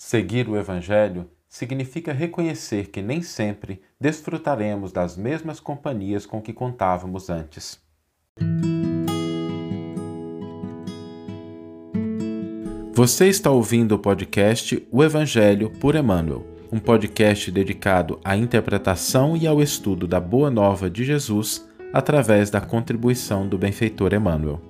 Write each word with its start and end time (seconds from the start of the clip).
Seguir 0.00 0.48
o 0.48 0.56
Evangelho 0.56 1.28
significa 1.48 2.12
reconhecer 2.12 2.86
que 2.86 3.02
nem 3.02 3.20
sempre 3.20 3.82
desfrutaremos 4.00 4.92
das 4.92 5.16
mesmas 5.16 5.58
companhias 5.58 6.24
com 6.24 6.40
que 6.40 6.52
contávamos 6.52 7.28
antes. 7.28 7.80
Você 12.94 13.26
está 13.26 13.50
ouvindo 13.50 13.96
o 13.96 13.98
podcast 13.98 14.86
O 14.92 15.02
Evangelho 15.02 15.68
por 15.80 15.96
Emmanuel, 15.96 16.46
um 16.70 16.78
podcast 16.78 17.50
dedicado 17.50 18.20
à 18.24 18.36
interpretação 18.36 19.36
e 19.36 19.48
ao 19.48 19.60
estudo 19.60 20.06
da 20.06 20.20
Boa 20.20 20.48
Nova 20.48 20.88
de 20.88 21.04
Jesus 21.04 21.68
através 21.92 22.50
da 22.50 22.60
contribuição 22.60 23.48
do 23.48 23.58
benfeitor 23.58 24.14
Emmanuel. 24.14 24.67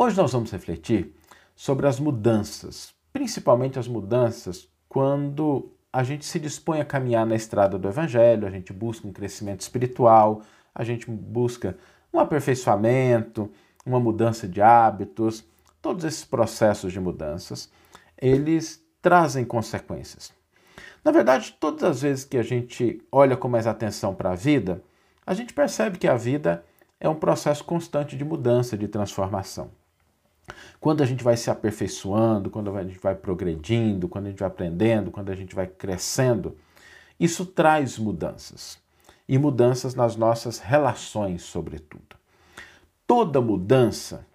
Hoje 0.00 0.16
nós 0.16 0.30
vamos 0.30 0.52
refletir 0.52 1.12
sobre 1.56 1.88
as 1.88 1.98
mudanças, 1.98 2.94
principalmente 3.12 3.80
as 3.80 3.88
mudanças 3.88 4.68
quando 4.88 5.72
a 5.92 6.04
gente 6.04 6.24
se 6.24 6.38
dispõe 6.38 6.80
a 6.80 6.84
caminhar 6.84 7.26
na 7.26 7.34
estrada 7.34 7.76
do 7.76 7.88
Evangelho, 7.88 8.46
a 8.46 8.50
gente 8.50 8.72
busca 8.72 9.08
um 9.08 9.12
crescimento 9.12 9.62
espiritual, 9.62 10.42
a 10.72 10.84
gente 10.84 11.10
busca 11.10 11.76
um 12.14 12.20
aperfeiçoamento, 12.20 13.50
uma 13.84 13.98
mudança 13.98 14.46
de 14.46 14.62
hábitos, 14.62 15.44
todos 15.82 16.04
esses 16.04 16.24
processos 16.24 16.92
de 16.92 17.00
mudanças, 17.00 17.68
eles 18.16 18.80
trazem 19.02 19.44
consequências. 19.44 20.32
Na 21.04 21.10
verdade, 21.10 21.56
todas 21.58 21.82
as 21.82 22.02
vezes 22.02 22.24
que 22.24 22.38
a 22.38 22.44
gente 22.44 23.02
olha 23.10 23.36
com 23.36 23.48
mais 23.48 23.66
atenção 23.66 24.14
para 24.14 24.30
a 24.30 24.36
vida, 24.36 24.80
a 25.26 25.34
gente 25.34 25.52
percebe 25.52 25.98
que 25.98 26.06
a 26.06 26.16
vida 26.16 26.64
é 27.00 27.08
um 27.08 27.16
processo 27.16 27.64
constante 27.64 28.16
de 28.16 28.24
mudança, 28.24 28.78
de 28.78 28.86
transformação. 28.86 29.76
Quando 30.80 31.02
a 31.02 31.06
gente 31.06 31.24
vai 31.24 31.36
se 31.36 31.50
aperfeiçoando, 31.50 32.50
quando 32.50 32.74
a 32.76 32.84
gente 32.84 32.98
vai 32.98 33.14
progredindo, 33.14 34.08
quando 34.08 34.26
a 34.26 34.30
gente 34.30 34.38
vai 34.38 34.48
aprendendo, 34.48 35.10
quando 35.10 35.30
a 35.30 35.34
gente 35.34 35.54
vai 35.54 35.66
crescendo, 35.66 36.56
isso 37.18 37.44
traz 37.44 37.98
mudanças. 37.98 38.78
E 39.28 39.36
mudanças 39.38 39.94
nas 39.94 40.16
nossas 40.16 40.58
relações, 40.58 41.42
sobretudo. 41.42 42.16
Toda 43.06 43.40
mudança, 43.40 44.26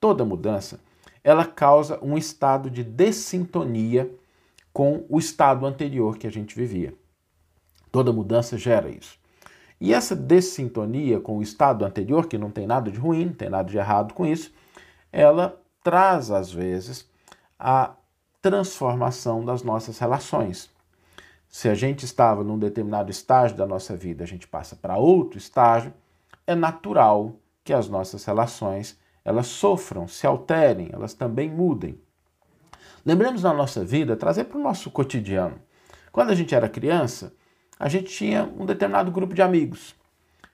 toda 0.00 0.24
mudança, 0.24 0.80
ela 1.22 1.44
causa 1.44 1.98
um 2.02 2.16
estado 2.16 2.70
de 2.70 2.82
dessintonia 2.82 4.10
com 4.72 5.04
o 5.08 5.18
estado 5.18 5.66
anterior 5.66 6.16
que 6.16 6.26
a 6.26 6.30
gente 6.30 6.54
vivia. 6.54 6.94
Toda 7.90 8.12
mudança 8.12 8.56
gera 8.56 8.88
isso. 8.88 9.18
E 9.80 9.92
essa 9.92 10.14
dessintonia 10.16 11.20
com 11.20 11.38
o 11.38 11.42
estado 11.42 11.84
anterior, 11.84 12.26
que 12.26 12.38
não 12.38 12.50
tem 12.50 12.66
nada 12.66 12.90
de 12.90 12.98
ruim, 12.98 13.26
não 13.26 13.32
tem 13.32 13.48
nada 13.48 13.68
de 13.68 13.76
errado 13.76 14.12
com 14.12 14.26
isso, 14.26 14.52
ela 15.12 15.60
traz, 15.82 16.30
às 16.30 16.52
vezes, 16.52 17.08
a 17.58 17.94
transformação 18.40 19.44
das 19.44 19.62
nossas 19.62 19.98
relações. 19.98 20.70
Se 21.48 21.68
a 21.68 21.74
gente 21.74 22.04
estava 22.04 22.44
num 22.44 22.58
determinado 22.58 23.10
estágio 23.10 23.56
da 23.56 23.66
nossa 23.66 23.96
vida, 23.96 24.22
a 24.22 24.26
gente 24.26 24.46
passa 24.46 24.76
para 24.76 24.96
outro 24.96 25.38
estágio, 25.38 25.92
é 26.46 26.54
natural 26.54 27.34
que 27.64 27.72
as 27.72 27.88
nossas 27.88 28.24
relações 28.24 28.98
elas 29.24 29.46
sofram, 29.46 30.08
se 30.08 30.26
alterem, 30.26 30.88
elas 30.92 31.12
também 31.12 31.50
mudem. 31.50 32.00
Lembremos 33.04 33.42
na 33.42 33.52
nossa 33.52 33.84
vida, 33.84 34.16
trazer 34.16 34.44
para 34.44 34.58
o 34.58 34.62
nosso 34.62 34.90
cotidiano. 34.90 35.60
Quando 36.10 36.30
a 36.30 36.34
gente 36.34 36.54
era 36.54 36.68
criança, 36.68 37.32
a 37.78 37.88
gente 37.88 38.06
tinha 38.06 38.44
um 38.58 38.64
determinado 38.64 39.10
grupo 39.10 39.34
de 39.34 39.42
amigos. 39.42 39.94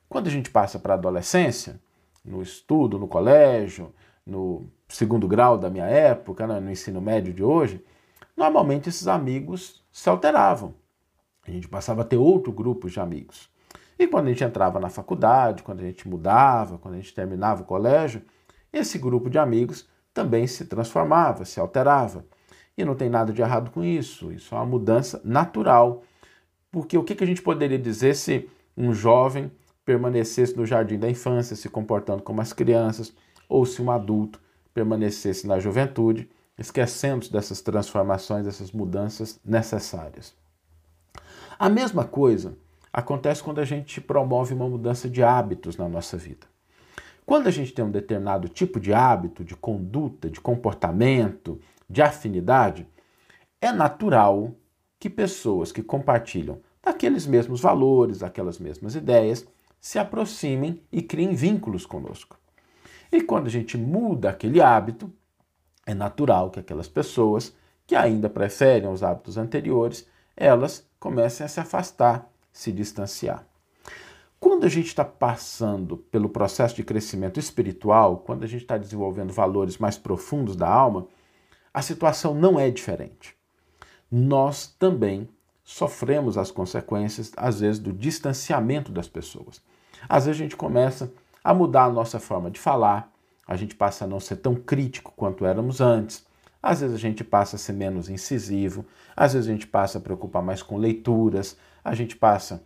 Quando 0.08 0.26
a 0.26 0.30
gente 0.30 0.50
passa 0.50 0.78
para 0.78 0.94
a 0.94 0.96
adolescência, 0.96 1.80
no 2.24 2.42
estudo, 2.42 2.98
no 2.98 3.06
colégio, 3.06 3.94
no 4.26 4.66
segundo 4.88 5.28
grau 5.28 5.58
da 5.58 5.68
minha 5.68 5.86
época, 5.86 6.46
né, 6.46 6.60
no 6.60 6.70
ensino 6.70 7.00
médio 7.00 7.32
de 7.32 7.42
hoje, 7.42 7.84
normalmente 8.36 8.88
esses 8.88 9.06
amigos 9.06 9.84
se 9.92 10.08
alteravam. 10.08 10.74
A 11.46 11.50
gente 11.50 11.68
passava 11.68 12.02
a 12.02 12.04
ter 12.04 12.16
outro 12.16 12.52
grupo 12.52 12.88
de 12.88 12.98
amigos. 12.98 13.50
E 13.98 14.06
quando 14.06 14.26
a 14.26 14.30
gente 14.30 14.42
entrava 14.42 14.80
na 14.80 14.88
faculdade, 14.88 15.62
quando 15.62 15.80
a 15.80 15.84
gente 15.84 16.08
mudava, 16.08 16.78
quando 16.78 16.94
a 16.94 16.96
gente 16.96 17.14
terminava 17.14 17.62
o 17.62 17.66
colégio, 17.66 18.22
esse 18.72 18.98
grupo 18.98 19.30
de 19.30 19.38
amigos 19.38 19.88
também 20.12 20.46
se 20.46 20.64
transformava, 20.64 21.44
se 21.44 21.60
alterava. 21.60 22.24
E 22.76 22.84
não 22.84 22.96
tem 22.96 23.08
nada 23.08 23.32
de 23.32 23.40
errado 23.40 23.70
com 23.70 23.84
isso, 23.84 24.32
isso 24.32 24.54
é 24.54 24.58
uma 24.58 24.66
mudança 24.66 25.20
natural. 25.24 26.02
Porque 26.72 26.98
o 26.98 27.04
que 27.04 27.22
a 27.22 27.26
gente 27.26 27.42
poderia 27.42 27.78
dizer 27.78 28.16
se 28.16 28.48
um 28.76 28.92
jovem 28.92 29.52
permanecesse 29.84 30.56
no 30.56 30.66
jardim 30.66 30.98
da 30.98 31.08
infância, 31.08 31.54
se 31.54 31.68
comportando 31.68 32.22
como 32.22 32.40
as 32.40 32.52
crianças, 32.52 33.14
ou 33.48 33.64
se 33.64 33.80
um 33.82 33.90
adulto 33.90 34.40
permanecesse 34.72 35.46
na 35.46 35.58
juventude, 35.58 36.28
esquecendo 36.58 37.28
dessas 37.30 37.60
transformações, 37.60 38.44
dessas 38.44 38.72
mudanças 38.72 39.40
necessárias. 39.44 40.34
A 41.58 41.68
mesma 41.68 42.04
coisa 42.04 42.56
acontece 42.92 43.42
quando 43.42 43.60
a 43.60 43.64
gente 43.64 44.00
promove 44.00 44.54
uma 44.54 44.68
mudança 44.68 45.08
de 45.08 45.22
hábitos 45.22 45.76
na 45.76 45.88
nossa 45.88 46.16
vida. 46.16 46.46
Quando 47.26 47.46
a 47.46 47.50
gente 47.50 47.72
tem 47.72 47.84
um 47.84 47.90
determinado 47.90 48.48
tipo 48.48 48.78
de 48.78 48.92
hábito, 48.92 49.44
de 49.44 49.56
conduta, 49.56 50.28
de 50.28 50.40
comportamento, 50.40 51.58
de 51.88 52.02
afinidade, 52.02 52.86
é 53.60 53.72
natural 53.72 54.52
que 54.98 55.08
pessoas 55.08 55.72
que 55.72 55.82
compartilham 55.82 56.60
daqueles 56.82 57.26
mesmos 57.26 57.60
valores, 57.60 58.22
aquelas 58.22 58.58
mesmas 58.58 58.94
ideias, 58.94 59.46
se 59.80 59.98
aproximem 59.98 60.82
e 60.92 61.02
criem 61.02 61.34
vínculos 61.34 61.86
conosco. 61.86 62.38
E 63.14 63.20
quando 63.20 63.46
a 63.46 63.50
gente 63.50 63.78
muda 63.78 64.28
aquele 64.28 64.60
hábito, 64.60 65.08
é 65.86 65.94
natural 65.94 66.50
que 66.50 66.58
aquelas 66.58 66.88
pessoas 66.88 67.54
que 67.86 67.94
ainda 67.94 68.28
preferem 68.28 68.90
os 68.90 69.04
hábitos 69.04 69.38
anteriores, 69.38 70.04
elas 70.36 70.84
comecem 70.98 71.46
a 71.46 71.48
se 71.48 71.60
afastar, 71.60 72.28
se 72.52 72.72
distanciar. 72.72 73.46
Quando 74.40 74.64
a 74.64 74.68
gente 74.68 74.88
está 74.88 75.04
passando 75.04 75.96
pelo 75.96 76.28
processo 76.28 76.74
de 76.74 76.82
crescimento 76.82 77.38
espiritual, 77.38 78.16
quando 78.16 78.42
a 78.42 78.48
gente 78.48 78.62
está 78.62 78.76
desenvolvendo 78.76 79.32
valores 79.32 79.78
mais 79.78 79.96
profundos 79.96 80.56
da 80.56 80.68
alma, 80.68 81.06
a 81.72 81.82
situação 81.82 82.34
não 82.34 82.58
é 82.58 82.68
diferente. 82.68 83.36
Nós 84.10 84.66
também 84.76 85.28
sofremos 85.62 86.36
as 86.36 86.50
consequências, 86.50 87.30
às 87.36 87.60
vezes, 87.60 87.78
do 87.78 87.92
distanciamento 87.92 88.90
das 88.90 89.06
pessoas. 89.06 89.62
Às 90.08 90.26
vezes 90.26 90.40
a 90.40 90.42
gente 90.42 90.56
começa 90.56 91.12
a 91.44 91.52
mudar 91.52 91.84
a 91.84 91.92
nossa 91.92 92.18
forma 92.18 92.50
de 92.50 92.58
falar, 92.58 93.12
a 93.46 93.54
gente 93.54 93.74
passa 93.74 94.06
a 94.06 94.08
não 94.08 94.18
ser 94.18 94.36
tão 94.36 94.54
crítico 94.54 95.12
quanto 95.14 95.44
éramos 95.44 95.82
antes, 95.82 96.26
às 96.62 96.80
vezes 96.80 96.96
a 96.96 96.98
gente 96.98 97.22
passa 97.22 97.56
a 97.56 97.58
ser 97.58 97.74
menos 97.74 98.08
incisivo, 98.08 98.86
às 99.14 99.34
vezes 99.34 99.46
a 99.46 99.52
gente 99.52 99.66
passa 99.66 99.98
a 99.98 100.00
preocupar 100.00 100.42
mais 100.42 100.62
com 100.62 100.78
leituras, 100.78 101.58
a 101.84 101.94
gente 101.94 102.16
passa 102.16 102.64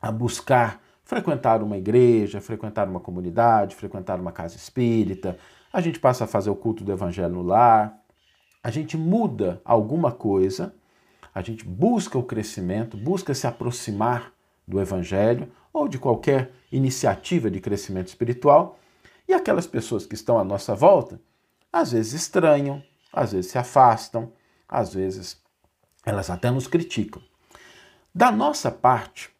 a 0.00 0.12
buscar 0.12 0.82
frequentar 1.02 1.62
uma 1.62 1.78
igreja, 1.78 2.40
frequentar 2.40 2.86
uma 2.86 3.00
comunidade, 3.00 3.74
frequentar 3.74 4.20
uma 4.20 4.30
casa 4.30 4.56
espírita, 4.56 5.38
a 5.72 5.80
gente 5.80 5.98
passa 5.98 6.24
a 6.24 6.26
fazer 6.26 6.50
o 6.50 6.54
culto 6.54 6.84
do 6.84 6.92
evangelho 6.92 7.32
no 7.32 7.42
lar, 7.42 7.98
a 8.62 8.70
gente 8.70 8.96
muda 8.98 9.62
alguma 9.64 10.12
coisa, 10.12 10.74
a 11.34 11.40
gente 11.40 11.64
busca 11.64 12.18
o 12.18 12.22
crescimento, 12.22 12.96
busca 12.96 13.32
se 13.32 13.46
aproximar 13.46 14.32
do 14.68 14.78
evangelho 14.78 15.50
ou 15.72 15.88
de 15.88 15.98
qualquer 15.98 16.52
iniciativa 16.70 17.50
de 17.50 17.60
crescimento 17.60 18.08
espiritual, 18.08 18.78
e 19.28 19.32
aquelas 19.32 19.66
pessoas 19.66 20.06
que 20.06 20.14
estão 20.14 20.38
à 20.38 20.44
nossa 20.44 20.74
volta, 20.74 21.20
às 21.72 21.92
vezes 21.92 22.12
estranham, 22.14 22.82
às 23.12 23.32
vezes 23.32 23.50
se 23.50 23.58
afastam, 23.58 24.32
às 24.68 24.92
vezes 24.94 25.40
elas 26.04 26.30
até 26.30 26.50
nos 26.50 26.66
criticam. 26.66 27.22
Da 28.14 28.32
nossa 28.32 28.70
parte, 28.70 29.30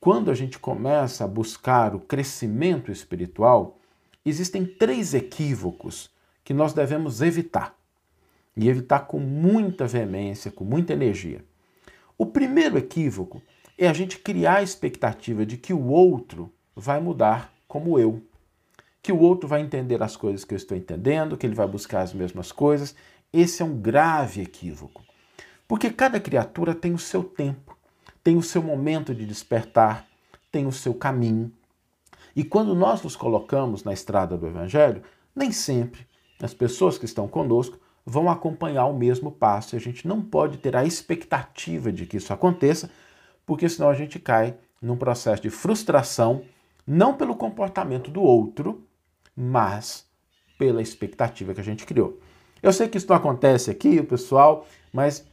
quando 0.00 0.30
a 0.30 0.34
gente 0.34 0.58
começa 0.58 1.24
a 1.24 1.28
buscar 1.28 1.94
o 1.94 2.00
crescimento 2.00 2.90
espiritual, 2.90 3.78
existem 4.24 4.66
três 4.66 5.14
equívocos 5.14 6.10
que 6.44 6.54
nós 6.54 6.72
devemos 6.72 7.22
evitar. 7.22 7.76
E 8.56 8.68
evitar 8.68 9.00
com 9.00 9.18
muita 9.18 9.86
veemência, 9.86 10.50
com 10.50 10.64
muita 10.64 10.92
energia. 10.92 11.44
O 12.16 12.24
primeiro 12.24 12.78
equívoco 12.78 13.42
é 13.78 13.88
a 13.88 13.92
gente 13.92 14.18
criar 14.18 14.56
a 14.56 14.62
expectativa 14.62 15.44
de 15.44 15.56
que 15.56 15.72
o 15.72 15.86
outro 15.88 16.52
vai 16.74 17.00
mudar 17.00 17.52
como 17.68 17.98
eu, 17.98 18.22
que 19.02 19.12
o 19.12 19.18
outro 19.18 19.48
vai 19.48 19.60
entender 19.60 20.02
as 20.02 20.16
coisas 20.16 20.44
que 20.44 20.54
eu 20.54 20.56
estou 20.56 20.76
entendendo, 20.76 21.36
que 21.36 21.46
ele 21.46 21.54
vai 21.54 21.66
buscar 21.66 22.00
as 22.00 22.12
mesmas 22.12 22.50
coisas. 22.50 22.94
Esse 23.32 23.62
é 23.62 23.64
um 23.64 23.76
grave 23.76 24.40
equívoco. 24.40 25.04
Porque 25.68 25.90
cada 25.90 26.18
criatura 26.18 26.74
tem 26.74 26.92
o 26.92 26.98
seu 26.98 27.22
tempo, 27.22 27.76
tem 28.22 28.36
o 28.36 28.42
seu 28.42 28.62
momento 28.62 29.14
de 29.14 29.26
despertar, 29.26 30.06
tem 30.50 30.66
o 30.66 30.72
seu 30.72 30.94
caminho. 30.94 31.52
E 32.34 32.44
quando 32.44 32.74
nós 32.74 33.02
nos 33.02 33.16
colocamos 33.16 33.84
na 33.84 33.92
estrada 33.92 34.36
do 34.36 34.46
Evangelho, 34.46 35.02
nem 35.34 35.52
sempre 35.52 36.06
as 36.40 36.54
pessoas 36.54 36.98
que 36.98 37.04
estão 37.04 37.28
conosco 37.28 37.78
vão 38.04 38.30
acompanhar 38.30 38.86
o 38.86 38.96
mesmo 38.96 39.32
passo. 39.32 39.74
E 39.74 39.78
a 39.78 39.80
gente 39.80 40.06
não 40.06 40.22
pode 40.22 40.58
ter 40.58 40.76
a 40.76 40.84
expectativa 40.84 41.90
de 41.90 42.06
que 42.06 42.16
isso 42.16 42.32
aconteça, 42.32 42.90
porque 43.46 43.68
senão 43.68 43.88
a 43.88 43.94
gente 43.94 44.18
cai 44.18 44.56
num 44.82 44.96
processo 44.96 45.40
de 45.40 45.48
frustração, 45.48 46.42
não 46.86 47.14
pelo 47.14 47.36
comportamento 47.36 48.10
do 48.10 48.20
outro, 48.20 48.84
mas 49.34 50.04
pela 50.58 50.82
expectativa 50.82 51.54
que 51.54 51.60
a 51.60 51.64
gente 51.64 51.86
criou. 51.86 52.18
Eu 52.62 52.72
sei 52.72 52.88
que 52.88 52.98
isso 52.98 53.08
não 53.08 53.16
acontece 53.16 53.70
aqui, 53.70 53.98
o 54.00 54.04
pessoal, 54.04 54.66
mas 54.92 55.24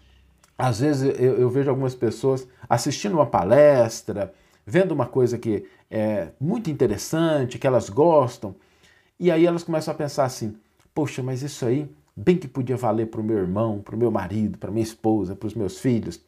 às 0.57 0.79
vezes 0.79 1.19
eu, 1.19 1.37
eu 1.37 1.49
vejo 1.49 1.69
algumas 1.69 1.95
pessoas 1.95 2.47
assistindo 2.69 3.13
uma 3.13 3.25
palestra, 3.25 4.33
vendo 4.65 4.91
uma 4.91 5.05
coisa 5.05 5.37
que 5.37 5.65
é 5.89 6.29
muito 6.39 6.69
interessante, 6.69 7.57
que 7.57 7.67
elas 7.67 7.89
gostam, 7.89 8.55
e 9.19 9.31
aí 9.31 9.45
elas 9.45 9.63
começam 9.63 9.93
a 9.93 9.97
pensar 9.97 10.25
assim: 10.25 10.55
poxa, 10.93 11.23
mas 11.23 11.41
isso 11.41 11.65
aí 11.65 11.89
bem 12.15 12.37
que 12.37 12.47
podia 12.47 12.77
valer 12.77 13.07
para 13.07 13.21
o 13.21 13.23
meu 13.23 13.37
irmão, 13.37 13.81
para 13.81 13.95
o 13.95 13.97
meu 13.97 14.11
marido, 14.11 14.57
para 14.57 14.71
minha 14.71 14.83
esposa, 14.83 15.35
para 15.35 15.47
os 15.47 15.55
meus 15.55 15.79
filhos. 15.79 16.21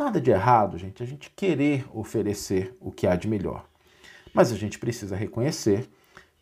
Nada 0.00 0.18
de 0.18 0.30
errado, 0.30 0.78
gente, 0.78 1.02
a 1.02 1.06
gente 1.06 1.28
querer 1.28 1.84
oferecer 1.92 2.74
o 2.80 2.90
que 2.90 3.06
há 3.06 3.14
de 3.14 3.28
melhor. 3.28 3.66
Mas 4.32 4.50
a 4.50 4.56
gente 4.56 4.78
precisa 4.78 5.14
reconhecer 5.14 5.90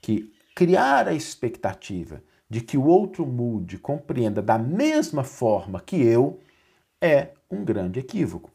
que 0.01 0.33
criar 0.55 1.09
a 1.09 1.13
expectativa 1.13 2.23
de 2.49 2.61
que 2.61 2.79
o 2.79 2.87
outro 2.87 3.27
mude, 3.27 3.77
compreenda 3.77 4.41
da 4.41 4.57
mesma 4.57 5.25
forma 5.25 5.81
que 5.81 6.01
eu, 6.01 6.39
é 7.01 7.31
um 7.51 7.65
grande 7.65 7.99
equívoco. 7.99 8.49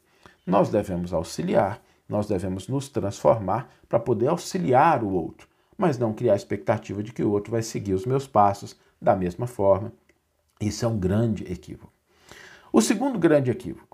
Nós 0.46 0.70
devemos 0.70 1.12
auxiliar, 1.12 1.82
nós 2.08 2.26
devemos 2.26 2.66
nos 2.66 2.88
transformar 2.88 3.70
para 3.86 4.00
poder 4.00 4.28
auxiliar 4.28 5.04
o 5.04 5.12
outro, 5.12 5.46
mas 5.76 5.98
não 5.98 6.14
criar 6.14 6.32
a 6.32 6.36
expectativa 6.36 7.02
de 7.02 7.12
que 7.12 7.22
o 7.22 7.30
outro 7.30 7.50
vai 7.50 7.62
seguir 7.62 7.92
os 7.92 8.06
meus 8.06 8.26
passos 8.26 8.74
da 9.02 9.14
mesma 9.14 9.46
forma. 9.46 9.92
Isso 10.58 10.82
é 10.82 10.88
um 10.88 10.98
grande 10.98 11.44
equívoco. 11.52 11.92
O 12.72 12.80
segundo 12.80 13.18
grande 13.18 13.50
equívoco 13.50 13.93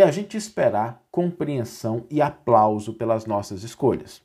é 0.00 0.04
a 0.04 0.10
gente 0.10 0.36
esperar 0.36 1.02
compreensão 1.10 2.04
e 2.10 2.20
aplauso 2.20 2.94
pelas 2.94 3.26
nossas 3.26 3.62
escolhas. 3.62 4.22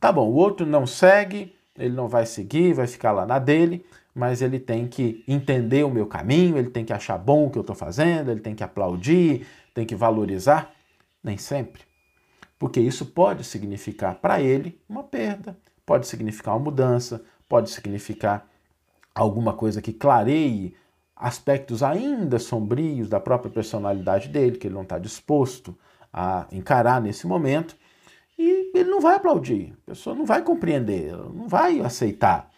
Tá 0.00 0.10
bom, 0.10 0.28
o 0.28 0.34
outro 0.34 0.64
não 0.64 0.86
segue, 0.86 1.54
ele 1.76 1.94
não 1.94 2.08
vai 2.08 2.24
seguir, 2.24 2.72
vai 2.72 2.86
ficar 2.86 3.12
lá 3.12 3.26
na 3.26 3.38
dele, 3.38 3.84
mas 4.14 4.42
ele 4.42 4.58
tem 4.58 4.86
que 4.86 5.22
entender 5.28 5.84
o 5.84 5.90
meu 5.90 6.06
caminho, 6.06 6.56
ele 6.56 6.70
tem 6.70 6.84
que 6.84 6.92
achar 6.92 7.18
bom 7.18 7.46
o 7.46 7.50
que 7.50 7.58
eu 7.58 7.62
estou 7.62 7.76
fazendo, 7.76 8.30
ele 8.30 8.40
tem 8.40 8.54
que 8.54 8.64
aplaudir, 8.64 9.46
tem 9.74 9.84
que 9.84 9.94
valorizar. 9.94 10.72
Nem 11.22 11.36
sempre. 11.36 11.82
Porque 12.58 12.80
isso 12.80 13.06
pode 13.06 13.44
significar 13.44 14.16
para 14.16 14.40
ele 14.40 14.80
uma 14.88 15.04
perda, 15.04 15.56
pode 15.86 16.06
significar 16.06 16.54
uma 16.54 16.64
mudança, 16.64 17.22
pode 17.48 17.70
significar 17.70 18.48
alguma 19.14 19.52
coisa 19.52 19.80
que 19.82 19.92
clareie 19.92 20.74
aspectos 21.18 21.82
ainda 21.82 22.38
sombrios 22.38 23.08
da 23.08 23.18
própria 23.18 23.50
personalidade 23.50 24.28
dele, 24.28 24.56
que 24.56 24.68
ele 24.68 24.74
não 24.74 24.82
está 24.82 24.98
disposto 24.98 25.76
a 26.12 26.46
encarar 26.52 27.00
nesse 27.00 27.26
momento. 27.26 27.76
E 28.38 28.70
ele 28.72 28.88
não 28.88 29.00
vai 29.00 29.16
aplaudir, 29.16 29.74
a 29.82 29.90
pessoa 29.90 30.14
não 30.14 30.24
vai 30.24 30.42
compreender, 30.42 31.12
não 31.12 31.48
vai 31.48 31.80
aceitar. 31.80 32.48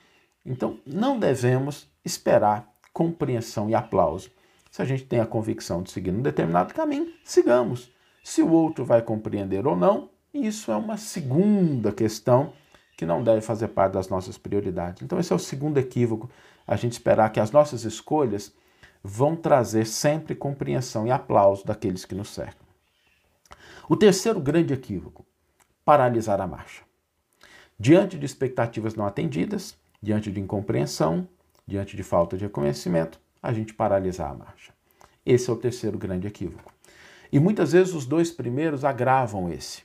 Então, 0.45 0.79
não 0.87 1.19
devemos 1.19 1.89
esperar 2.05 2.69
compreensão 2.93 3.71
e 3.71 3.75
aplauso. 3.75 4.31
Se 4.71 4.83
a 4.83 4.85
gente 4.85 5.05
tem 5.05 5.21
a 5.21 5.27
convicção 5.27 5.83
de 5.83 5.91
seguir 5.91 6.11
um 6.11 6.21
determinado 6.21 6.75
caminho, 6.75 7.09
sigamos. 7.25 7.91
Se 8.23 8.43
o 8.43 8.51
outro 8.53 8.85
vai 8.85 9.01
compreender 9.01 9.67
ou 9.67 9.75
não, 9.75 10.11
isso 10.33 10.71
é 10.71 10.77
uma 10.77 10.99
segunda 10.99 11.91
questão 11.93 12.53
que 12.97 13.07
não 13.07 13.25
deve 13.25 13.41
fazer 13.41 13.69
parte 13.69 13.95
das 13.95 14.09
nossas 14.11 14.37
prioridades. 14.37 15.03
Então, 15.03 15.19
esse 15.19 15.33
é 15.33 15.37
o 15.37 15.39
segundo 15.39 15.79
equívoco, 15.79 16.29
a 16.71 16.77
gente 16.77 16.93
esperar 16.93 17.31
que 17.31 17.41
as 17.41 17.51
nossas 17.51 17.83
escolhas 17.83 18.55
vão 19.03 19.35
trazer 19.35 19.85
sempre 19.85 20.37
compreensão 20.37 21.05
e 21.05 21.11
aplauso 21.11 21.67
daqueles 21.67 22.05
que 22.05 22.15
nos 22.15 22.29
cercam. 22.29 22.65
O 23.89 23.97
terceiro 23.97 24.39
grande 24.39 24.73
equívoco 24.73 25.27
paralisar 25.85 26.41
a 26.41 26.47
marcha. 26.47 26.85
Diante 27.77 28.17
de 28.17 28.25
expectativas 28.25 28.95
não 28.95 29.05
atendidas, 29.05 29.77
diante 30.01 30.31
de 30.31 30.39
incompreensão, 30.39 31.29
diante 31.67 31.97
de 31.97 32.05
falta 32.05 32.37
de 32.37 32.45
reconhecimento, 32.45 33.21
a 33.43 33.53
gente 33.53 33.75
paralisar 33.75 34.31
a 34.31 34.35
marcha. 34.35 34.73
Esse 35.27 35.51
é 35.51 35.53
o 35.53 35.57
terceiro 35.57 35.99
grande 35.99 36.29
equívoco. 36.29 36.73
E 37.33 37.41
muitas 37.41 37.73
vezes 37.73 37.95
os 37.95 38.07
dois 38.07 38.31
primeiros 38.31 38.85
agravam 38.85 39.51
esse, 39.51 39.83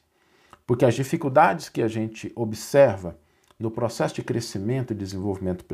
porque 0.67 0.85
as 0.85 0.93
dificuldades 0.93 1.67
que 1.67 1.81
a 1.81 1.87
gente 1.87 2.31
observa 2.35 3.17
no 3.59 3.71
processo 3.71 4.13
de 4.13 4.23
crescimento 4.23 4.93
e 4.93 4.95
desenvolvimento 4.95 5.65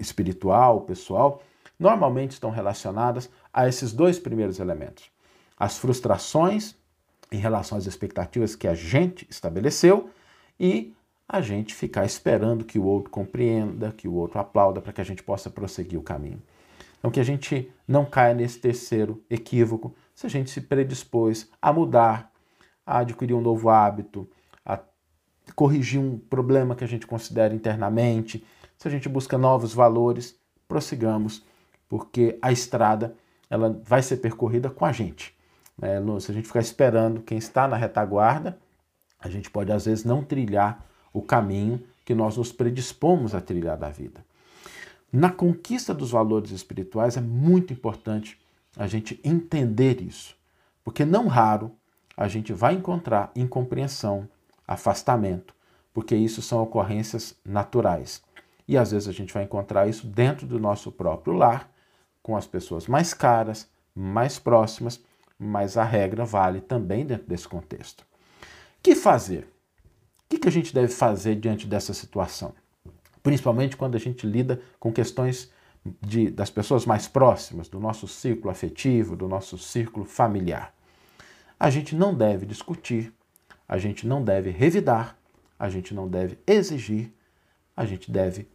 espiritual, 0.00 0.82
pessoal, 0.82 1.42
normalmente 1.78 2.32
estão 2.32 2.50
relacionadas 2.50 3.30
a 3.52 3.68
esses 3.68 3.92
dois 3.92 4.18
primeiros 4.18 4.58
elementos. 4.58 5.10
As 5.58 5.78
frustrações 5.78 6.74
em 7.30 7.38
relação 7.38 7.76
às 7.76 7.86
expectativas 7.86 8.54
que 8.54 8.68
a 8.68 8.74
gente 8.74 9.26
estabeleceu 9.28 10.10
e 10.58 10.94
a 11.28 11.40
gente 11.40 11.74
ficar 11.74 12.04
esperando 12.04 12.64
que 12.64 12.78
o 12.78 12.84
outro 12.84 13.10
compreenda, 13.10 13.92
que 13.92 14.06
o 14.06 14.14
outro 14.14 14.38
aplauda 14.38 14.80
para 14.80 14.92
que 14.92 15.00
a 15.00 15.04
gente 15.04 15.22
possa 15.22 15.50
prosseguir 15.50 15.98
o 15.98 16.02
caminho. 16.02 16.40
Então, 16.98 17.10
que 17.10 17.20
a 17.20 17.24
gente 17.24 17.70
não 17.86 18.04
caia 18.04 18.34
nesse 18.34 18.58
terceiro 18.58 19.22
equívoco 19.28 19.94
se 20.14 20.26
a 20.26 20.30
gente 20.30 20.50
se 20.50 20.60
predispôs 20.60 21.48
a 21.60 21.72
mudar, 21.72 22.32
a 22.86 22.98
adquirir 22.98 23.34
um 23.34 23.40
novo 23.40 23.68
hábito, 23.68 24.28
a 24.64 24.80
corrigir 25.54 26.00
um 26.00 26.18
problema 26.18 26.74
que 26.74 26.84
a 26.84 26.88
gente 26.88 27.06
considera 27.06 27.54
internamente, 27.54 28.44
se 28.78 28.88
a 28.88 28.90
gente 28.90 29.08
busca 29.08 29.38
novos 29.38 29.72
valores, 29.72 30.36
prossigamos, 30.68 31.42
porque 31.88 32.38
a 32.42 32.52
estrada 32.52 33.14
ela 33.48 33.80
vai 33.84 34.02
ser 34.02 34.18
percorrida 34.18 34.70
com 34.70 34.84
a 34.84 34.92
gente. 34.92 35.34
É, 35.80 36.00
se 36.20 36.30
a 36.30 36.34
gente 36.34 36.46
ficar 36.46 36.60
esperando 36.60 37.20
quem 37.20 37.38
está 37.38 37.68
na 37.68 37.76
retaguarda, 37.76 38.58
a 39.18 39.28
gente 39.28 39.50
pode 39.50 39.72
às 39.72 39.84
vezes 39.84 40.04
não 40.04 40.22
trilhar 40.22 40.84
o 41.12 41.22
caminho 41.22 41.82
que 42.04 42.14
nós 42.14 42.36
nos 42.36 42.52
predispomos 42.52 43.34
a 43.34 43.40
trilhar 43.40 43.76
da 43.76 43.88
vida. 43.88 44.24
Na 45.12 45.30
conquista 45.30 45.94
dos 45.94 46.10
valores 46.10 46.50
espirituais 46.50 47.16
é 47.16 47.20
muito 47.20 47.72
importante 47.72 48.38
a 48.76 48.86
gente 48.86 49.20
entender 49.24 50.00
isso, 50.02 50.36
porque 50.84 51.04
não 51.04 51.26
raro 51.26 51.72
a 52.16 52.28
gente 52.28 52.52
vai 52.52 52.74
encontrar 52.74 53.30
incompreensão, 53.34 54.28
afastamento, 54.66 55.54
porque 55.92 56.14
isso 56.14 56.42
são 56.42 56.62
ocorrências 56.62 57.34
naturais. 57.44 58.22
E 58.68 58.76
às 58.76 58.90
vezes 58.90 59.08
a 59.08 59.12
gente 59.12 59.32
vai 59.32 59.44
encontrar 59.44 59.88
isso 59.88 60.06
dentro 60.06 60.46
do 60.46 60.58
nosso 60.58 60.90
próprio 60.90 61.34
lar, 61.34 61.70
com 62.22 62.36
as 62.36 62.46
pessoas 62.46 62.86
mais 62.86 63.14
caras, 63.14 63.68
mais 63.94 64.38
próximas, 64.38 65.00
mas 65.38 65.76
a 65.76 65.84
regra 65.84 66.24
vale 66.24 66.60
também 66.60 67.06
dentro 67.06 67.26
desse 67.26 67.46
contexto. 67.46 68.00
O 68.00 68.82
que 68.82 68.94
fazer? 68.94 69.48
O 70.24 70.38
que 70.38 70.48
a 70.48 70.50
gente 70.50 70.74
deve 70.74 70.88
fazer 70.88 71.36
diante 71.36 71.66
dessa 71.66 71.94
situação? 71.94 72.52
Principalmente 73.22 73.76
quando 73.76 73.94
a 73.94 73.98
gente 73.98 74.26
lida 74.26 74.60
com 74.80 74.92
questões 74.92 75.52
de, 76.00 76.30
das 76.30 76.50
pessoas 76.50 76.84
mais 76.84 77.06
próximas, 77.06 77.68
do 77.68 77.78
nosso 77.78 78.08
círculo 78.08 78.50
afetivo, 78.50 79.16
do 79.16 79.28
nosso 79.28 79.56
círculo 79.56 80.04
familiar. 80.04 80.74
A 81.58 81.70
gente 81.70 81.94
não 81.94 82.14
deve 82.14 82.44
discutir, 82.44 83.12
a 83.68 83.78
gente 83.78 84.06
não 84.06 84.22
deve 84.22 84.50
revidar, 84.50 85.16
a 85.58 85.68
gente 85.68 85.94
não 85.94 86.08
deve 86.08 86.38
exigir, 86.46 87.12
a 87.76 87.84
gente 87.86 88.10
deve 88.10 88.48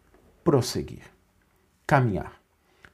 prosseguir, 0.44 1.04
caminhar. 1.86 2.40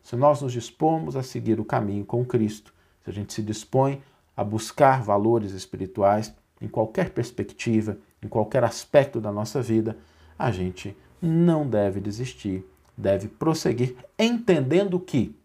Se 0.01 0.15
nós 0.15 0.41
nos 0.41 0.53
dispomos 0.53 1.15
a 1.15 1.23
seguir 1.23 1.59
o 1.59 1.65
caminho 1.65 2.05
com 2.05 2.25
Cristo, 2.25 2.73
se 3.03 3.09
a 3.09 3.13
gente 3.13 3.33
se 3.33 3.41
dispõe 3.41 4.01
a 4.35 4.43
buscar 4.43 5.01
valores 5.01 5.51
espirituais 5.51 6.33
em 6.61 6.67
qualquer 6.67 7.09
perspectiva, 7.11 7.97
em 8.21 8.27
qualquer 8.27 8.63
aspecto 8.63 9.19
da 9.19 9.31
nossa 9.31 9.61
vida, 9.61 9.97
a 10.37 10.51
gente 10.51 10.95
não 11.21 11.67
deve 11.67 11.99
desistir, 11.99 12.65
deve 12.95 13.27
prosseguir, 13.27 13.95
entendendo 14.17 14.99
que 14.99 15.35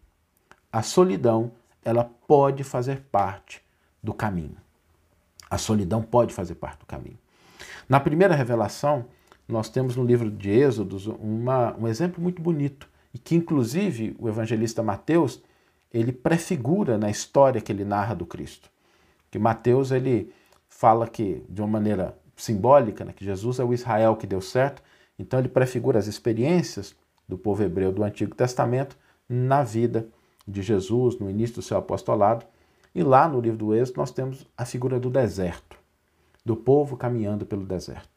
a 0.71 0.81
solidão 0.81 1.51
ela 1.83 2.09
pode 2.27 2.63
fazer 2.63 3.01
parte 3.11 3.61
do 4.01 4.13
caminho. 4.13 4.57
A 5.49 5.57
solidão 5.57 6.01
pode 6.01 6.33
fazer 6.33 6.55
parte 6.55 6.79
do 6.79 6.85
caminho. 6.85 7.17
Na 7.87 7.99
primeira 7.99 8.35
revelação, 8.35 9.05
nós 9.47 9.69
temos 9.69 9.95
no 9.95 10.03
livro 10.03 10.31
de 10.31 10.49
Êxodos 10.49 11.07
uma, 11.07 11.75
um 11.77 11.87
exemplo 11.87 12.21
muito 12.21 12.41
bonito 12.41 12.87
e 13.13 13.17
que 13.17 13.35
inclusive 13.35 14.15
o 14.17 14.27
evangelista 14.27 14.81
Mateus 14.81 15.41
ele 15.93 16.11
prefigura 16.11 16.97
na 16.97 17.09
história 17.09 17.61
que 17.61 17.71
ele 17.71 17.85
narra 17.85 18.15
do 18.15 18.25
Cristo. 18.25 18.69
Que 19.29 19.37
Mateus 19.37 19.91
ele 19.91 20.33
fala 20.67 21.07
que 21.07 21.43
de 21.47 21.61
uma 21.61 21.67
maneira 21.67 22.17
simbólica, 22.35 23.05
né, 23.05 23.13
que 23.15 23.23
Jesus 23.23 23.59
é 23.59 23.63
o 23.63 23.73
Israel 23.73 24.15
que 24.15 24.25
deu 24.25 24.41
certo, 24.41 24.81
então 25.19 25.39
ele 25.39 25.49
prefigura 25.49 25.99
as 25.99 26.07
experiências 26.07 26.95
do 27.27 27.37
povo 27.37 27.63
hebreu 27.63 27.91
do 27.91 28.03
Antigo 28.03 28.35
Testamento 28.35 28.97
na 29.29 29.63
vida 29.63 30.07
de 30.47 30.61
Jesus, 30.61 31.17
no 31.19 31.29
início 31.29 31.55
do 31.55 31.61
seu 31.61 31.77
apostolado. 31.77 32.45
E 32.93 33.03
lá 33.03 33.27
no 33.27 33.39
livro 33.39 33.57
do 33.57 33.75
Êxodo 33.75 33.99
nós 33.99 34.11
temos 34.11 34.45
a 34.57 34.65
figura 34.65 34.99
do 34.99 35.09
deserto, 35.09 35.77
do 36.45 36.55
povo 36.55 36.97
caminhando 36.97 37.45
pelo 37.45 37.65
deserto. 37.65 38.12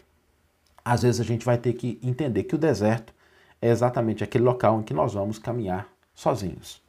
Às 0.88 1.02
vezes 1.02 1.20
a 1.20 1.24
gente 1.24 1.44
vai 1.44 1.58
ter 1.58 1.72
que 1.72 1.98
entender 2.00 2.44
que 2.44 2.54
o 2.54 2.58
deserto 2.58 3.12
é 3.60 3.70
exatamente 3.70 4.22
aquele 4.22 4.44
local 4.44 4.78
em 4.78 4.84
que 4.84 4.94
nós 4.94 5.14
vamos 5.14 5.36
caminhar 5.36 5.88
sozinhos. 6.14 6.80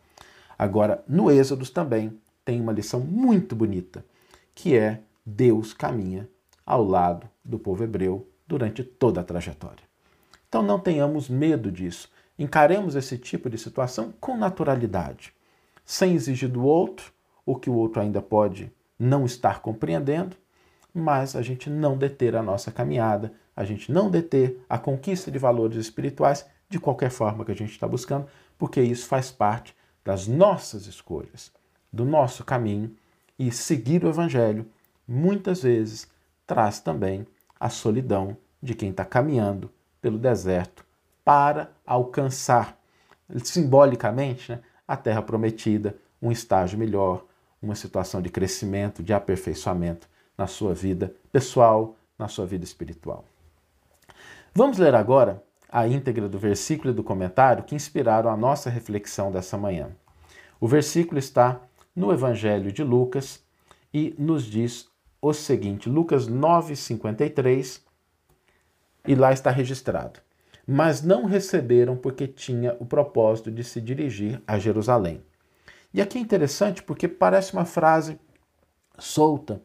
Agora, 0.55 1.03
no 1.07 1.31
Êxodo 1.31 1.67
também 1.67 2.15
tem 2.45 2.61
uma 2.61 2.71
lição 2.71 2.99
muito 2.99 3.55
bonita, 3.55 4.05
que 4.53 4.77
é 4.77 5.01
Deus 5.25 5.73
caminha 5.73 6.29
ao 6.63 6.83
lado 6.83 7.27
do 7.43 7.57
povo 7.57 7.83
hebreu 7.83 8.29
durante 8.45 8.83
toda 8.83 9.21
a 9.21 9.23
trajetória. 9.23 9.83
Então 10.47 10.61
não 10.61 10.79
tenhamos 10.79 11.27
medo 11.27 11.71
disso. 11.71 12.07
encaremos 12.37 12.95
esse 12.95 13.17
tipo 13.17 13.49
de 13.49 13.57
situação 13.57 14.13
com 14.21 14.37
naturalidade, 14.37 15.33
sem 15.83 16.13
exigir 16.13 16.49
do 16.49 16.63
outro 16.63 17.11
o 17.43 17.55
que 17.55 17.67
o 17.67 17.73
outro 17.73 17.99
ainda 17.99 18.21
pode 18.21 18.71
não 18.99 19.25
estar 19.25 19.59
compreendendo, 19.59 20.37
mas 20.93 21.35
a 21.35 21.41
gente 21.41 21.67
não 21.67 21.97
deter 21.97 22.35
a 22.35 22.43
nossa 22.43 22.71
caminhada, 22.71 23.33
a 23.57 23.65
gente 23.65 23.91
não 23.91 24.11
deter 24.11 24.63
a 24.69 24.77
conquista 24.77 25.31
de 25.31 25.39
valores 25.39 25.77
espirituais 25.77 26.45
de 26.69 26.79
qualquer 26.79 27.09
forma 27.09 27.43
que 27.43 27.51
a 27.51 27.55
gente 27.55 27.71
está 27.71 27.87
buscando, 27.87 28.27
porque 28.55 28.79
isso 28.79 29.07
faz 29.07 29.31
parte 29.31 29.75
das 30.05 30.27
nossas 30.27 30.85
escolhas, 30.85 31.51
do 31.91 32.05
nosso 32.05 32.45
caminho 32.45 32.95
e 33.37 33.51
seguir 33.51 34.03
o 34.05 34.09
Evangelho 34.09 34.67
muitas 35.07 35.63
vezes 35.63 36.07
traz 36.45 36.79
também 36.79 37.25
a 37.59 37.67
solidão 37.67 38.37
de 38.61 38.75
quem 38.75 38.91
está 38.91 39.03
caminhando 39.03 39.71
pelo 39.99 40.19
deserto 40.19 40.85
para 41.25 41.71
alcançar 41.85 42.79
simbolicamente 43.43 44.51
né, 44.51 44.59
a 44.87 44.95
terra 44.95 45.21
prometida, 45.21 45.97
um 46.21 46.31
estágio 46.31 46.77
melhor, 46.77 47.25
uma 47.61 47.75
situação 47.75 48.21
de 48.21 48.29
crescimento, 48.29 49.01
de 49.01 49.13
aperfeiçoamento 49.13 50.07
na 50.37 50.45
sua 50.45 50.75
vida 50.75 51.13
pessoal, 51.31 51.95
na 52.19 52.27
sua 52.27 52.45
vida 52.45 52.63
espiritual. 52.63 53.25
Vamos 54.53 54.77
ler 54.77 54.95
agora 54.95 55.43
a 55.69 55.87
íntegra 55.87 56.27
do 56.27 56.39
versículo 56.39 56.91
e 56.91 56.95
do 56.95 57.03
comentário 57.03 57.63
que 57.63 57.75
inspiraram 57.75 58.29
a 58.29 58.37
nossa 58.37 58.69
reflexão 58.69 59.31
dessa 59.31 59.57
manhã. 59.57 59.89
O 60.59 60.67
versículo 60.67 61.19
está 61.19 61.61
no 61.95 62.11
Evangelho 62.11 62.71
de 62.71 62.83
Lucas 62.83 63.43
e 63.93 64.15
nos 64.17 64.45
diz 64.45 64.89
o 65.21 65.33
seguinte: 65.33 65.89
Lucas 65.89 66.27
9,53, 66.27 67.81
e 69.07 69.15
lá 69.15 69.31
está 69.31 69.51
registrado. 69.51 70.19
Mas 70.65 71.01
não 71.01 71.25
receberam 71.25 71.95
porque 71.95 72.27
tinha 72.27 72.75
o 72.79 72.85
propósito 72.85 73.49
de 73.49 73.63
se 73.63 73.79
dirigir 73.79 74.41
a 74.45 74.59
Jerusalém. 74.59 75.23
E 75.93 76.01
aqui 76.01 76.17
é 76.17 76.21
interessante 76.21 76.83
porque 76.83 77.07
parece 77.07 77.53
uma 77.53 77.63
frase 77.63 78.19
solta, 78.99 79.61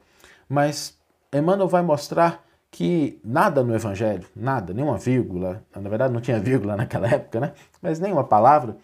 mas 0.49 0.97
Emmanuel 1.33 1.69
vai 1.69 1.83
mostrar 1.83 2.47
que 2.73 3.21
nada 3.23 3.63
no 3.63 3.75
Evangelho, 3.75 4.27
nada, 4.35 4.73
nenhuma 4.73 4.97
vírgula, 4.97 5.63
na 5.77 5.91
verdade 5.91 6.13
não 6.13 6.23
tinha 6.23 6.41
vírgula 6.41 6.75
naquela 6.75 7.07
época, 7.07 7.39
né? 7.39 7.53
Mas 7.83 8.01
nenhuma 8.01 8.25
palavra, 8.25 8.79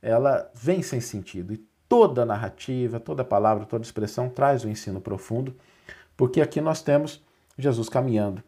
ela 0.00 0.48
vem 0.54 0.80
sem 0.80 1.00
sentido. 1.00 1.52
E 1.52 1.56
toda 1.88 2.24
narrativa, 2.24 3.00
toda 3.00 3.24
palavra, 3.24 3.66
toda 3.66 3.84
expressão 3.84 4.28
traz 4.28 4.64
um 4.64 4.70
ensino 4.70 5.00
profundo, 5.00 5.54
porque 6.16 6.40
aqui 6.40 6.60
nós 6.60 6.82
temos 6.82 7.20
Jesus 7.58 7.88
caminhando 7.88 8.42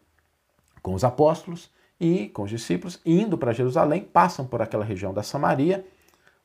com 0.81 0.93
os 0.93 1.03
apóstolos 1.03 1.69
e 1.99 2.29
com 2.29 2.43
os 2.43 2.49
discípulos, 2.49 2.99
indo 3.05 3.37
para 3.37 3.51
Jerusalém, 3.51 4.01
passam 4.01 4.47
por 4.47 4.61
aquela 4.61 4.85
região 4.85 5.13
da 5.13 5.23
Samaria. 5.23 5.85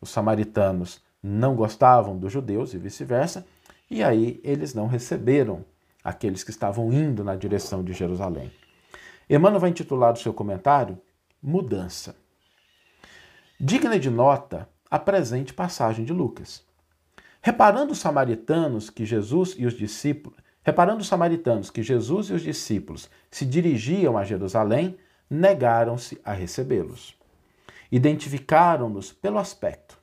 Os 0.01 0.11
samaritanos 0.11 1.01
não 1.23 1.55
gostavam 1.55 2.19
dos 2.19 2.33
judeus 2.33 2.75
e 2.75 2.79
vice-versa, 2.79 3.47
e 3.89 4.03
aí 4.03 4.41
eles 4.43 4.75
não 4.75 4.89
receberam 4.89 5.65
aqueles 6.03 6.43
que 6.43 6.51
estavam 6.51 6.93
indo 6.93 7.23
na 7.23 7.37
direção 7.37 7.85
de 7.85 7.93
Jerusalém. 7.93 8.51
Emmanuel 9.29 9.61
vai 9.61 9.71
intitular 9.71 10.13
o 10.13 10.17
seu 10.17 10.35
comentário 10.35 10.99
Mudança. 11.43 12.17
Digna 13.59 13.99
de 13.99 14.11
nota 14.11 14.69
a 14.91 14.99
presente 14.99 15.55
passagem 15.55 16.05
de 16.05 16.13
Lucas. 16.13 16.65
Reparando 17.41 17.93
os 17.93 17.99
samaritanos 17.99 18.91
que 18.91 19.07
Jesus 19.07 19.55
e 19.57 19.65
os 19.65 19.75
discípulos, 19.75 20.39
reparando 20.63 21.01
os 21.01 21.09
samaritanos 21.09 21.71
que 21.71 21.83
Jesus 21.83 22.29
e 22.29 22.33
os 22.35 22.43
discípulos 22.43 23.09
se 23.31 23.47
dirigiam 23.47 24.19
a 24.19 24.25
Jerusalém, 24.25 24.99
negaram-se 25.31 26.21
a 26.25 26.33
recebê-los. 26.33 27.15
Identificaram-nos 27.91 29.13
pelo 29.13 29.39
aspecto. 29.39 29.99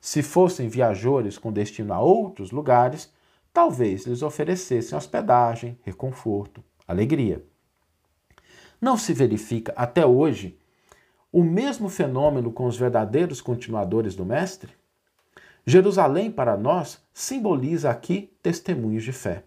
Se 0.00 0.22
fossem 0.22 0.68
viajores 0.68 1.36
com 1.36 1.52
destino 1.52 1.92
a 1.92 2.00
outros 2.00 2.50
lugares, 2.50 3.12
talvez 3.52 4.06
lhes 4.06 4.22
oferecessem 4.22 4.96
hospedagem, 4.96 5.78
reconforto, 5.82 6.62
alegria. 6.86 7.44
Não 8.80 8.96
se 8.96 9.12
verifica 9.12 9.72
até 9.76 10.06
hoje 10.06 10.58
o 11.32 11.44
mesmo 11.44 11.88
fenômeno 11.88 12.50
com 12.50 12.66
os 12.66 12.76
verdadeiros 12.76 13.40
continuadores 13.40 14.14
do 14.14 14.24
Mestre? 14.24 14.72
Jerusalém, 15.66 16.30
para 16.30 16.56
nós, 16.56 17.00
simboliza 17.12 17.90
aqui 17.90 18.32
testemunhos 18.42 19.04
de 19.04 19.12
fé. 19.12 19.44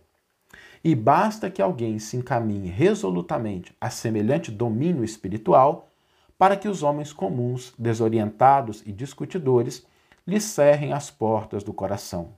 E 0.83 0.95
basta 0.95 1.49
que 1.49 1.61
alguém 1.61 1.97
se 1.97 2.15
encaminhe 2.15 2.69
resolutamente 2.69 3.75
a 3.79 3.89
semelhante 3.89 4.51
domínio 4.51 5.03
espiritual 5.03 5.91
para 6.37 6.57
que 6.57 6.67
os 6.67 6.83
homens 6.83 7.13
comuns, 7.13 7.73
desorientados 7.77 8.83
e 8.85 8.91
discutidores 8.91 9.85
lhe 10.27 10.39
cerrem 10.39 10.93
as 10.93 11.09
portas 11.09 11.63
do 11.63 11.73
coração. 11.73 12.33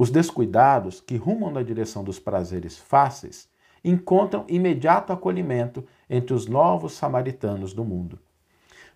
Os 0.00 0.10
descuidados, 0.10 0.98
que 0.98 1.18
rumam 1.18 1.50
na 1.50 1.62
direção 1.62 2.02
dos 2.02 2.18
prazeres 2.18 2.78
fáceis, 2.78 3.46
encontram 3.84 4.46
imediato 4.48 5.12
acolhimento 5.12 5.84
entre 6.08 6.32
os 6.32 6.46
novos 6.46 6.94
samaritanos 6.94 7.74
do 7.74 7.84
mundo. 7.84 8.18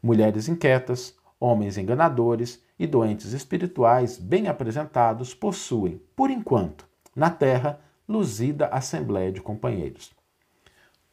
Mulheres 0.03 0.49
inquietas, 0.49 1.15
homens 1.39 1.77
enganadores 1.77 2.65
e 2.79 2.87
doentes 2.87 3.35
espirituais 3.35 4.17
bem 4.17 4.49
apresentados 4.49 5.35
possuem, 5.35 6.01
por 6.17 6.31
enquanto, 6.31 6.89
na 7.15 7.29
terra, 7.29 7.81
luzida 8.09 8.69
assembléia 8.69 9.31
de 9.31 9.43
companheiros. 9.43 10.11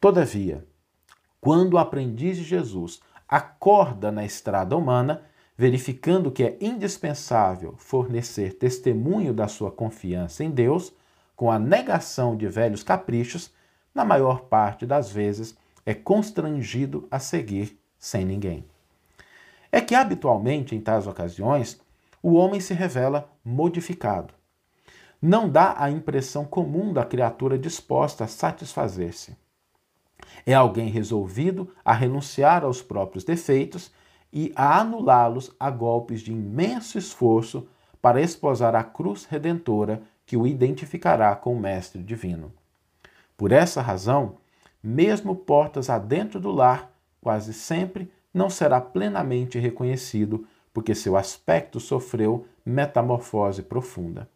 Todavia, 0.00 0.66
quando 1.38 1.74
o 1.74 1.78
aprendiz 1.78 2.38
de 2.38 2.44
Jesus 2.44 3.02
acorda 3.28 4.10
na 4.10 4.24
estrada 4.24 4.74
humana, 4.74 5.20
verificando 5.62 6.32
que 6.32 6.42
é 6.42 6.56
indispensável 6.60 7.76
fornecer 7.76 8.54
testemunho 8.54 9.32
da 9.32 9.46
sua 9.46 9.70
confiança 9.70 10.42
em 10.42 10.50
Deus, 10.50 10.92
com 11.36 11.52
a 11.52 11.56
negação 11.56 12.36
de 12.36 12.48
velhos 12.48 12.82
caprichos, 12.82 13.48
na 13.94 14.04
maior 14.04 14.40
parte 14.46 14.84
das 14.84 15.12
vezes 15.12 15.56
é 15.86 15.94
constrangido 15.94 17.06
a 17.08 17.20
seguir 17.20 17.78
sem 17.96 18.24
ninguém. 18.24 18.64
É 19.70 19.80
que 19.80 19.94
habitualmente, 19.94 20.74
em 20.74 20.80
tais 20.80 21.06
ocasiões, 21.06 21.80
o 22.20 22.32
homem 22.32 22.58
se 22.58 22.74
revela 22.74 23.30
modificado. 23.44 24.34
Não 25.22 25.48
dá 25.48 25.76
a 25.78 25.88
impressão 25.88 26.44
comum 26.44 26.92
da 26.92 27.04
criatura 27.04 27.56
disposta 27.56 28.24
a 28.24 28.26
satisfazer-se. 28.26 29.36
É 30.44 30.54
alguém 30.54 30.88
resolvido 30.88 31.72
a 31.84 31.92
renunciar 31.92 32.64
aos 32.64 32.82
próprios 32.82 33.22
defeitos 33.22 33.92
e 34.32 34.52
a 34.56 34.80
anulá-los 34.80 35.54
a 35.60 35.70
golpes 35.70 36.20
de 36.20 36.32
imenso 36.32 36.96
esforço 36.96 37.66
para 38.00 38.20
esposar 38.20 38.74
a 38.74 38.82
cruz 38.82 39.24
redentora 39.26 40.02
que 40.24 40.36
o 40.36 40.46
identificará 40.46 41.34
com 41.36 41.52
o 41.54 41.60
Mestre 41.60 42.02
Divino. 42.02 42.52
Por 43.36 43.52
essa 43.52 43.82
razão, 43.82 44.36
mesmo 44.82 45.36
portas 45.36 45.90
adentro 45.90 46.40
do 46.40 46.50
lar, 46.50 46.90
quase 47.20 47.52
sempre 47.52 48.10
não 48.32 48.48
será 48.48 48.80
plenamente 48.80 49.58
reconhecido, 49.58 50.46
porque 50.72 50.94
seu 50.94 51.16
aspecto 51.16 51.78
sofreu 51.78 52.46
metamorfose 52.64 53.62
profunda. 53.62 54.28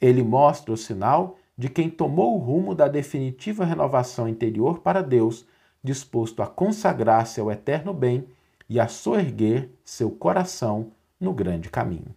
Ele 0.00 0.22
mostra 0.22 0.72
o 0.72 0.76
sinal 0.76 1.38
de 1.56 1.68
quem 1.68 1.88
tomou 1.88 2.34
o 2.34 2.38
rumo 2.38 2.74
da 2.74 2.88
definitiva 2.88 3.64
renovação 3.64 4.28
interior 4.28 4.80
para 4.80 5.00
Deus, 5.00 5.46
disposto 5.82 6.42
a 6.42 6.46
consagrar-se 6.46 7.40
ao 7.40 7.50
eterno 7.50 7.94
bem 7.94 8.26
e 8.68 8.80
a 8.80 8.88
soerguer 8.88 9.70
seu 9.84 10.10
coração 10.10 10.92
no 11.20 11.32
grande 11.32 11.68
caminho. 11.70 12.14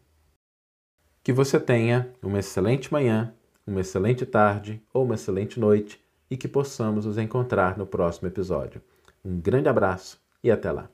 Que 1.24 1.34
você 1.34 1.60
tenha 1.60 2.12
uma 2.22 2.40
excelente 2.40 2.92
manhã, 2.92 3.34
uma 3.66 3.82
excelente 3.82 4.26
tarde 4.26 4.82
ou 4.94 5.04
uma 5.04 5.16
excelente 5.16 5.60
noite 5.60 6.02
e 6.30 6.38
que 6.38 6.48
possamos 6.48 7.06
nos 7.06 7.18
encontrar 7.18 7.78
no 7.78 7.86
próximo 7.86 8.28
episódio. 8.28 8.82
Um 9.24 9.40
grande 9.40 9.68
abraço 9.68 10.22
e 10.44 10.50
até 10.50 10.72
lá. 10.72 10.90